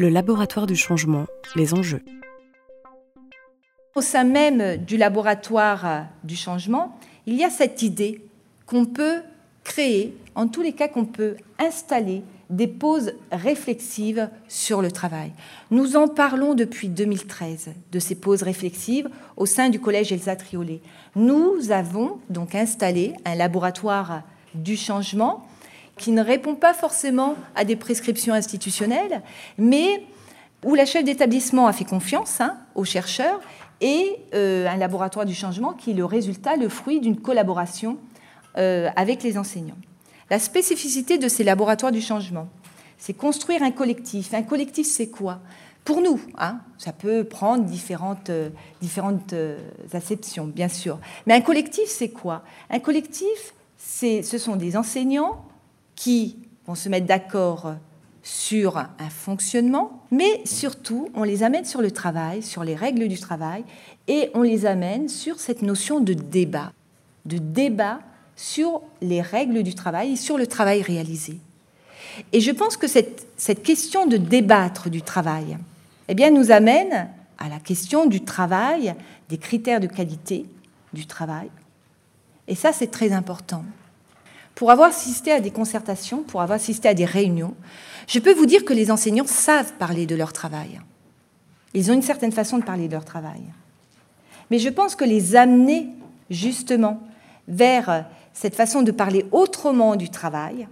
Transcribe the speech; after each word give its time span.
Le 0.00 0.08
laboratoire 0.08 0.68
du 0.68 0.76
changement, 0.76 1.26
les 1.56 1.74
enjeux. 1.74 2.02
Au 3.96 4.00
sein 4.00 4.22
même 4.22 4.76
du 4.76 4.96
laboratoire 4.96 6.06
du 6.22 6.36
changement, 6.36 6.96
il 7.26 7.34
y 7.34 7.42
a 7.42 7.50
cette 7.50 7.82
idée 7.82 8.20
qu'on 8.64 8.84
peut 8.84 9.22
créer, 9.64 10.16
en 10.36 10.46
tous 10.46 10.62
les 10.62 10.72
cas 10.72 10.86
qu'on 10.86 11.04
peut 11.04 11.34
installer 11.58 12.22
des 12.48 12.68
pauses 12.68 13.12
réflexives 13.32 14.30
sur 14.46 14.82
le 14.82 14.92
travail. 14.92 15.32
Nous 15.72 15.96
en 15.96 16.06
parlons 16.06 16.54
depuis 16.54 16.88
2013 16.88 17.70
de 17.90 17.98
ces 17.98 18.14
pauses 18.14 18.44
réflexives 18.44 19.08
au 19.36 19.46
sein 19.46 19.68
du 19.68 19.80
collège 19.80 20.12
Elsa 20.12 20.36
Triolet. 20.36 20.80
Nous 21.16 21.72
avons 21.72 22.20
donc 22.30 22.54
installé 22.54 23.14
un 23.24 23.34
laboratoire 23.34 24.22
du 24.54 24.76
changement 24.76 25.44
qui 25.98 26.12
ne 26.12 26.22
répond 26.22 26.54
pas 26.54 26.72
forcément 26.72 27.34
à 27.54 27.64
des 27.64 27.76
prescriptions 27.76 28.34
institutionnelles, 28.34 29.22
mais 29.58 30.04
où 30.64 30.74
la 30.74 30.86
chef 30.86 31.04
d'établissement 31.04 31.66
a 31.66 31.72
fait 31.72 31.84
confiance 31.84 32.40
hein, 32.40 32.56
aux 32.74 32.84
chercheurs 32.84 33.40
et 33.80 34.16
euh, 34.34 34.66
un 34.66 34.76
laboratoire 34.76 35.26
du 35.26 35.34
changement 35.34 35.72
qui 35.72 35.90
est 35.90 35.94
le 35.94 36.04
résultat, 36.04 36.56
le 36.56 36.68
fruit 36.68 37.00
d'une 37.00 37.20
collaboration 37.20 37.98
euh, 38.56 38.88
avec 38.96 39.22
les 39.22 39.38
enseignants. 39.38 39.76
La 40.30 40.38
spécificité 40.38 41.18
de 41.18 41.28
ces 41.28 41.44
laboratoires 41.44 41.92
du 41.92 42.00
changement, 42.00 42.48
c'est 42.98 43.14
construire 43.14 43.62
un 43.62 43.70
collectif. 43.70 44.34
Un 44.34 44.42
collectif, 44.42 44.86
c'est 44.86 45.08
quoi? 45.08 45.40
Pour 45.84 46.02
nous, 46.02 46.20
hein, 46.36 46.58
ça 46.76 46.92
peut 46.92 47.24
prendre 47.24 47.64
différentes, 47.64 48.28
euh, 48.28 48.50
différentes 48.82 49.32
euh, 49.32 49.58
acceptions, 49.92 50.46
bien 50.46 50.68
sûr. 50.68 50.98
Mais 51.26 51.34
un 51.34 51.40
collectif, 51.40 51.86
c'est 51.86 52.10
quoi? 52.10 52.42
Un 52.68 52.80
collectif, 52.80 53.54
ce 53.78 54.38
sont 54.38 54.56
des 54.56 54.76
enseignants 54.76 55.44
qui 55.98 56.36
vont 56.64 56.76
se 56.76 56.88
mettre 56.88 57.06
d'accord 57.06 57.74
sur 58.22 58.76
un 58.76 59.10
fonctionnement, 59.10 60.04
mais 60.12 60.42
surtout, 60.44 61.08
on 61.14 61.24
les 61.24 61.42
amène 61.42 61.64
sur 61.64 61.82
le 61.82 61.90
travail, 61.90 62.42
sur 62.42 62.62
les 62.62 62.76
règles 62.76 63.08
du 63.08 63.18
travail, 63.18 63.64
et 64.06 64.30
on 64.34 64.42
les 64.42 64.64
amène 64.64 65.08
sur 65.08 65.40
cette 65.40 65.60
notion 65.60 65.98
de 65.98 66.12
débat, 66.12 66.72
de 67.24 67.38
débat 67.38 67.98
sur 68.36 68.80
les 69.00 69.20
règles 69.20 69.64
du 69.64 69.74
travail 69.74 70.12
et 70.12 70.16
sur 70.16 70.38
le 70.38 70.46
travail 70.46 70.82
réalisé. 70.82 71.38
Et 72.32 72.40
je 72.40 72.52
pense 72.52 72.76
que 72.76 72.86
cette, 72.86 73.26
cette 73.36 73.64
question 73.64 74.06
de 74.06 74.18
débattre 74.18 74.90
du 74.90 75.02
travail 75.02 75.58
eh 76.06 76.14
bien, 76.14 76.30
nous 76.30 76.52
amène 76.52 77.08
à 77.38 77.48
la 77.48 77.58
question 77.58 78.06
du 78.06 78.22
travail, 78.22 78.94
des 79.28 79.38
critères 79.38 79.80
de 79.80 79.88
qualité 79.88 80.46
du 80.92 81.06
travail. 81.06 81.50
Et 82.46 82.54
ça, 82.54 82.72
c'est 82.72 82.90
très 82.90 83.12
important. 83.12 83.64
Pour 84.58 84.72
avoir 84.72 84.88
assisté 84.88 85.30
à 85.30 85.38
des 85.38 85.52
concertations, 85.52 86.24
pour 86.24 86.42
avoir 86.42 86.56
assisté 86.56 86.88
à 86.88 86.94
des 86.94 87.04
réunions, 87.04 87.54
je 88.08 88.18
peux 88.18 88.34
vous 88.34 88.44
dire 88.44 88.64
que 88.64 88.72
les 88.72 88.90
enseignants 88.90 89.24
savent 89.24 89.72
parler 89.74 90.04
de 90.04 90.16
leur 90.16 90.32
travail. 90.32 90.80
Ils 91.74 91.92
ont 91.92 91.94
une 91.94 92.02
certaine 92.02 92.32
façon 92.32 92.58
de 92.58 92.64
parler 92.64 92.88
de 92.88 92.92
leur 92.94 93.04
travail. 93.04 93.42
Mais 94.50 94.58
je 94.58 94.68
pense 94.68 94.96
que 94.96 95.04
les 95.04 95.36
amener 95.36 95.90
justement 96.28 97.00
vers 97.46 98.06
cette 98.32 98.56
façon 98.56 98.82
de 98.82 98.90
parler 98.90 99.26
autrement 99.30 99.94
du 99.94 100.10
travail, 100.10 100.66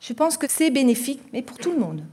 je 0.00 0.14
pense 0.14 0.38
que 0.38 0.46
c'est 0.48 0.70
bénéfique, 0.70 1.20
mais 1.34 1.42
pour 1.42 1.58
tout 1.58 1.72
le 1.72 1.80
monde. 1.80 2.04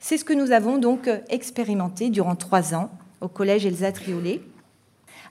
C'est 0.00 0.18
ce 0.18 0.24
que 0.26 0.34
nous 0.34 0.52
avons 0.52 0.76
donc 0.76 1.08
expérimenté 1.30 2.10
durant 2.10 2.36
trois 2.36 2.74
ans 2.74 2.90
au 3.22 3.28
collège 3.28 3.64
Elsa 3.64 3.90
Triolet, 3.92 4.42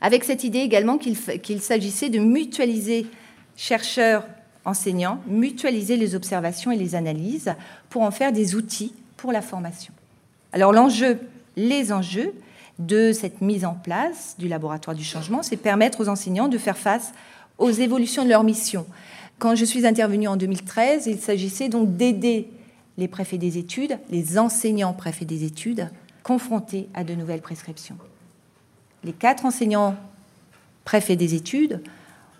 avec 0.01 0.23
cette 0.23 0.43
idée 0.43 0.61
également 0.61 0.97
qu'il 0.97 1.61
s'agissait 1.61 2.09
de 2.09 2.17
mutualiser 2.17 3.05
chercheurs, 3.55 4.25
enseignants, 4.67 5.19
mutualiser 5.27 5.97
les 5.97 6.13
observations 6.13 6.71
et 6.71 6.77
les 6.77 6.93
analyses 6.93 7.55
pour 7.89 8.03
en 8.03 8.11
faire 8.11 8.31
des 8.31 8.55
outils 8.55 8.93
pour 9.15 9.31
la 9.31 9.41
formation. 9.41 9.93
Alors 10.51 10.73
l'enjeu, 10.73 11.19
les 11.55 11.91
enjeux 11.91 12.33
de 12.79 13.11
cette 13.11 13.41
mise 13.41 13.65
en 13.65 13.73
place 13.73 14.35
du 14.37 14.47
laboratoire 14.47 14.95
du 14.95 15.03
changement, 15.03 15.41
c'est 15.41 15.57
permettre 15.57 16.01
aux 16.01 16.09
enseignants 16.09 16.47
de 16.47 16.57
faire 16.57 16.77
face 16.77 17.13
aux 17.57 17.71
évolutions 17.71 18.23
de 18.23 18.29
leur 18.29 18.43
mission. 18.43 18.85
Quand 19.39 19.55
je 19.55 19.65
suis 19.65 19.85
intervenue 19.85 20.27
en 20.27 20.35
2013, 20.35 21.07
il 21.07 21.19
s'agissait 21.19 21.69
donc 21.69 21.95
d'aider 21.95 22.49
les 22.97 23.07
préfets 23.07 23.37
des 23.37 23.57
études, 23.57 23.97
les 24.09 24.37
enseignants 24.37 24.93
préfets 24.93 25.25
des 25.25 25.43
études, 25.43 25.89
confrontés 26.23 26.89
à 26.93 27.03
de 27.03 27.13
nouvelles 27.13 27.41
prescriptions. 27.41 27.97
Les 29.03 29.13
quatre 29.13 29.45
enseignants 29.45 29.95
préfets 30.83 31.15
des 31.15 31.35
études 31.35 31.81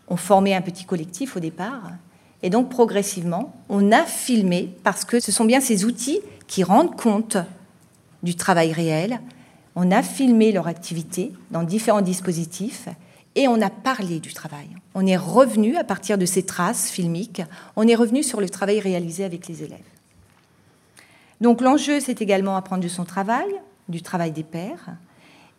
ont 0.08 0.18
formé 0.18 0.56
un 0.56 0.62
petit 0.62 0.86
collectif 0.86 1.36
au 1.38 1.40
départ, 1.40 1.92
et 2.44 2.50
donc 2.50 2.70
progressivement, 2.70 3.54
on 3.70 3.92
a 3.92 4.04
filmé, 4.04 4.74
parce 4.84 5.06
que 5.06 5.20
ce 5.20 5.32
sont 5.32 5.46
bien 5.46 5.60
ces 5.60 5.86
outils 5.86 6.22
qui 6.48 6.64
rendent 6.64 6.96
compte 6.96 7.38
du 8.24 8.36
travail 8.36 8.72
réel, 8.72 9.20
on 9.76 9.92
a 9.92 10.02
filmé 10.02 10.52
leur 10.52 10.68
activité 10.68 11.32
dans 11.52 11.64
différents 11.64 12.02
dispositifs, 12.02 12.88
et 13.36 13.48
on 13.48 13.62
a 13.62 13.70
parlé 13.70 14.20
du 14.20 14.34
travail. 14.34 14.68
On 14.96 15.06
est 15.06 15.18
revenu, 15.18 15.78
à 15.78 15.84
partir 15.84 16.18
de 16.18 16.26
ces 16.26 16.44
traces 16.44 16.90
filmiques, 16.90 17.44
on 17.76 17.88
est 17.88 17.94
revenu 17.94 18.24
sur 18.24 18.42
le 18.42 18.50
travail 18.50 18.80
réalisé 18.80 19.24
avec 19.24 19.48
les 19.48 19.64
élèves. 19.64 19.80
Donc 21.40 21.62
l'enjeu, 21.62 22.00
c'est 22.00 22.20
également 22.22 22.56
apprendre 22.58 22.82
de 22.82 22.88
son 22.88 23.06
travail, 23.06 23.48
du 23.90 24.02
travail 24.02 24.32
des 24.32 24.44
pairs, 24.44 24.96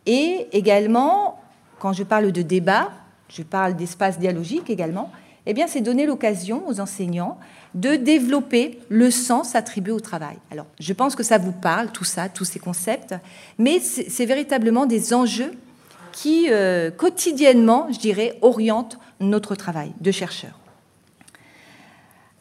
et 0.07 0.49
également, 0.53 1.41
quand 1.79 1.93
je 1.93 2.03
parle 2.03 2.33
de 2.33 2.43
débat, 2.43 2.91
je 3.29 3.43
parle 3.43 3.77
d'espace 3.77 4.19
dialogique 4.19 4.71
également, 4.71 5.13
eh 5.49 5.65
c'est 5.67 5.81
donner 5.81 6.07
l'occasion 6.07 6.63
aux 6.69 6.79
enseignants 6.79 7.39
de 7.75 7.97
développer 7.97 8.79
le 8.89 9.11
sens 9.11 9.55
attribué 9.55 9.93
au 9.93 10.01
travail. 10.01 10.37
Alors, 10.51 10.67
je 10.79 10.93
pense 10.93 11.17
que 11.17 11.23
ça 11.23 11.39
vous 11.39 11.53
parle, 11.53 11.91
tout 11.91 12.05
ça, 12.05 12.29
tous 12.29 12.45
ces 12.45 12.59
concepts, 12.59 13.15
mais 13.59 13.81
c'est 13.81 14.27
véritablement 14.27 14.87
des 14.87 15.15
enjeux 15.15 15.53
qui, 16.13 16.47
euh, 16.51 16.91
quotidiennement, 16.91 17.89
je 17.93 17.99
dirais, 17.99 18.39
orientent 18.43 18.99
notre 19.21 19.55
travail 19.55 19.93
de 20.01 20.11
chercheur. 20.11 20.59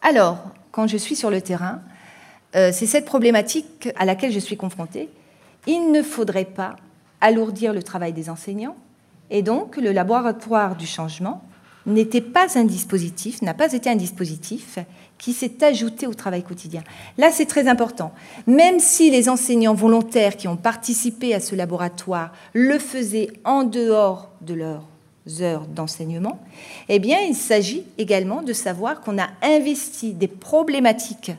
Alors, 0.01 0.40
quand 0.72 0.88
je 0.88 0.97
suis 0.97 1.16
sur 1.16 1.29
le 1.29 1.41
terrain, 1.41 1.81
euh, 2.56 2.72
c'est 2.73 2.85
cette 2.85 3.06
problématique 3.06 3.90
à 3.96 4.06
laquelle 4.06 4.31
je 4.31 4.40
suis 4.40 4.57
confrontée. 4.57 5.09
Il 5.66 5.91
ne 5.91 6.01
faudrait 6.01 6.46
pas 6.46 6.75
alourdir 7.22 7.73
le 7.73 7.84
travail 7.84 8.13
des 8.13 8.29
enseignants, 8.29 8.75
et 9.29 9.41
donc 9.41 9.78
le 9.78 9.91
laboratoire 9.91 10.75
du 10.75 10.88
changement 10.88 11.44
n'était 11.88 12.22
pas 12.22 12.58
un 12.58 12.66
dispositif, 12.66 13.42
n'a 13.42 13.53
pas 13.53 13.74
été 13.74 13.90
un 13.90 13.96
dispositif 13.96 14.78
qui 15.18 15.34
s'est 15.34 15.64
ajouté 15.64 16.06
au 16.06 16.14
travail 16.14 16.44
quotidien. 16.44 16.84
Là, 17.18 17.31
c'est 17.31 17.46
très 17.46 17.68
important. 17.68 18.12
Même 18.46 18.80
si 18.80 19.09
les 19.09 19.30
enseignants 19.30 19.74
volontaires 19.74 20.38
qui 20.38 20.47
ont 20.47 20.58
participé 20.58 21.34
à 21.34 21.40
ce 21.40 21.56
laboratoire 21.56 22.34
le 22.53 22.78
faisaient 22.78 23.31
en 23.44 23.64
dehors 23.64 24.30
de 24.42 24.53
leurs 24.53 24.86
heures 25.42 25.66
d'enseignement, 25.66 26.40
eh 26.90 27.00
bien, 27.00 27.20
il 27.28 27.36
s'agit 27.36 27.84
également 27.97 28.44
de 28.44 28.53
savoir 28.53 29.02
qu'on 29.02 29.18
a 29.18 29.30
investi 29.42 30.14
des 30.14 30.28
problématiques 30.28 31.31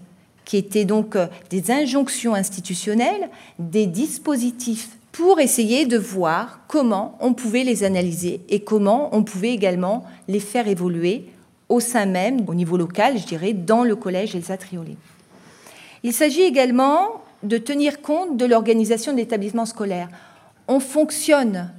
qui 0.44 0.56
étaient 0.56 0.86
donc 0.86 1.14
euh, 1.14 1.26
des 1.50 1.70
injonctions 1.70 2.34
institutionnelles, 2.34 3.28
des 3.58 3.86
dispositifs 3.86 4.97
pour 5.18 5.40
essayer 5.40 5.84
de 5.84 5.98
voir 5.98 6.60
comment 6.68 7.18
on 7.18 7.34
pouvait 7.34 7.64
les 7.64 7.82
analyser 7.82 8.40
et 8.48 8.60
comment 8.60 9.08
on 9.10 9.24
pouvait 9.24 9.50
également 9.50 10.04
les 10.28 10.38
faire 10.38 10.68
évoluer 10.68 11.24
au 11.68 11.80
sein 11.80 12.06
même, 12.06 12.48
au 12.48 12.54
niveau 12.54 12.76
local, 12.76 13.18
je 13.18 13.26
dirais, 13.26 13.52
dans 13.52 13.82
le 13.82 13.96
collège 13.96 14.36
Elsa 14.36 14.56
Triolet. 14.56 14.94
Il 16.04 16.12
s'agit 16.12 16.42
également 16.42 17.20
de 17.42 17.58
tenir 17.58 18.00
compte 18.00 18.36
de 18.36 18.44
l'organisation 18.44 19.10
de 19.10 19.16
l'établissement 19.16 19.66
scolaire. 19.66 20.08
On 20.68 20.78
fonctionne, 20.78 21.72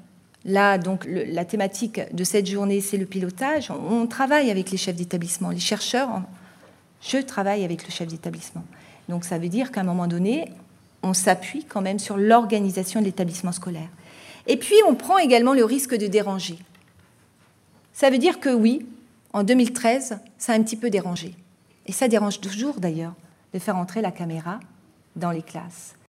là, 0.43 0.77
donc 0.77 1.07
la 1.07 1.45
thématique 1.45 2.01
de 2.13 2.25
cette 2.25 2.45
journée, 2.45 2.81
c'est 2.81 2.97
le 2.97 3.05
pilotage. 3.05 3.71
On 3.71 4.05
travaille 4.05 4.51
avec 4.51 4.69
les 4.69 4.77
chefs 4.77 4.97
d'établissement, 4.97 5.51
les 5.51 5.59
chercheurs. 5.59 6.23
Je 7.01 7.19
travaille 7.19 7.63
avec 7.63 7.85
le 7.85 7.89
chef 7.89 8.09
d'établissement. 8.09 8.65
Donc 9.07 9.23
ça 9.23 9.37
veut 9.37 9.47
dire 9.47 9.71
qu'à 9.71 9.79
un 9.79 9.85
moment 9.85 10.07
donné, 10.07 10.51
on 11.03 11.13
s'appuie 11.13 11.63
quand 11.63 11.81
même 11.81 11.99
sur 11.99 12.17
l'organisation 12.17 12.99
de 12.99 13.05
l'établissement 13.05 13.51
scolaire. 13.51 13.89
Et 14.47 14.57
puis, 14.57 14.75
on 14.87 14.95
prend 14.95 15.17
également 15.17 15.53
le 15.53 15.63
risque 15.63 15.95
de 15.95 16.07
déranger. 16.07 16.57
Ça 17.93 18.09
veut 18.09 18.17
dire 18.17 18.39
que 18.39 18.49
oui, 18.49 18.85
en 19.33 19.43
2013, 19.43 20.19
ça 20.37 20.53
a 20.53 20.55
un 20.55 20.63
petit 20.63 20.77
peu 20.77 20.89
dérangé. 20.89 21.35
Et 21.85 21.91
ça 21.91 22.07
dérange 22.07 22.39
toujours 22.39 22.79
d'ailleurs 22.79 23.13
de 23.53 23.59
faire 23.59 23.75
entrer 23.75 24.01
la 24.01 24.11
caméra 24.11 24.59
dans 25.15 25.31
les 25.31 25.41
classes. 25.41 25.95